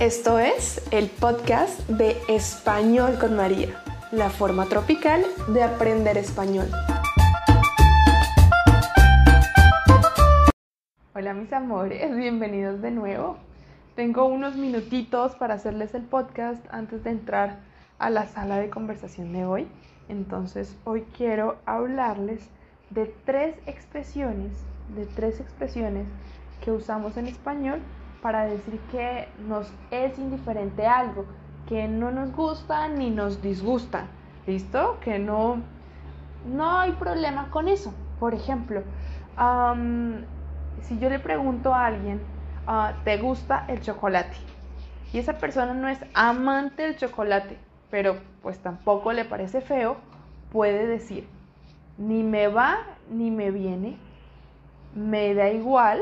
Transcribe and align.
Esto 0.00 0.40
es 0.40 0.84
el 0.90 1.08
podcast 1.08 1.88
de 1.88 2.16
Español 2.28 3.16
con 3.20 3.36
María, 3.36 3.80
la 4.10 4.28
forma 4.28 4.66
tropical 4.66 5.24
de 5.46 5.62
aprender 5.62 6.18
español. 6.18 6.66
Hola 11.14 11.32
mis 11.34 11.52
amores, 11.52 12.16
bienvenidos 12.16 12.82
de 12.82 12.90
nuevo. 12.90 13.36
Tengo 13.94 14.24
unos 14.24 14.56
minutitos 14.56 15.36
para 15.36 15.54
hacerles 15.54 15.94
el 15.94 16.02
podcast 16.02 16.66
antes 16.72 17.04
de 17.04 17.10
entrar 17.10 17.60
a 18.00 18.10
la 18.10 18.26
sala 18.26 18.58
de 18.58 18.70
conversación 18.70 19.32
de 19.32 19.46
hoy. 19.46 19.68
Entonces 20.08 20.76
hoy 20.82 21.04
quiero 21.16 21.58
hablarles 21.66 22.48
de 22.90 23.14
tres 23.24 23.54
expresiones, 23.66 24.54
de 24.96 25.06
tres 25.06 25.38
expresiones 25.38 26.08
que 26.64 26.72
usamos 26.72 27.16
en 27.16 27.28
español 27.28 27.80
para 28.24 28.46
decir 28.46 28.80
que 28.90 29.28
nos 29.46 29.70
es 29.90 30.18
indiferente 30.18 30.86
algo, 30.86 31.26
que 31.68 31.86
no 31.88 32.10
nos 32.10 32.32
gusta 32.32 32.88
ni 32.88 33.10
nos 33.10 33.42
disgusta, 33.42 34.06
¿listo? 34.46 34.98
Que 35.00 35.18
no, 35.18 35.58
no 36.46 36.78
hay 36.78 36.92
problema 36.92 37.50
con 37.50 37.68
eso. 37.68 37.92
Por 38.18 38.32
ejemplo, 38.32 38.82
si 40.80 40.98
yo 40.98 41.10
le 41.10 41.18
pregunto 41.18 41.74
a 41.74 41.84
alguien, 41.84 42.22
ah, 42.66 42.94
¿te 43.04 43.18
gusta 43.18 43.66
el 43.68 43.82
chocolate? 43.82 44.38
Y 45.12 45.18
esa 45.18 45.36
persona 45.36 45.74
no 45.74 45.88
es 45.88 45.98
amante 46.14 46.84
del 46.84 46.96
chocolate, 46.96 47.58
pero 47.90 48.16
pues 48.42 48.58
tampoco 48.58 49.12
le 49.12 49.26
parece 49.26 49.60
feo, 49.60 49.98
puede 50.50 50.86
decir, 50.86 51.28
ni 51.98 52.22
me 52.22 52.48
va 52.48 52.78
ni 53.10 53.30
me 53.30 53.50
viene, 53.50 53.98
me 54.94 55.34
da 55.34 55.50
igual, 55.50 56.00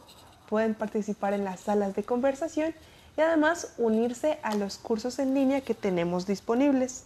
pueden 0.49 0.75
participar 0.75 1.33
en 1.33 1.45
las 1.45 1.61
salas 1.61 1.95
de 1.95 2.05
conversación 2.05 2.75
y 3.17 3.23
además 3.23 3.75
unirse 3.79 4.39
a 4.43 4.55
los 4.55 4.79
cursos 4.79 5.19
en 5.19 5.35
línea 5.35 5.63
que 5.63 5.75
tenemos 5.75 6.27
disponibles. 6.27 7.05